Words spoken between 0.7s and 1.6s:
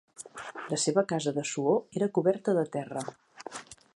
La seva casa de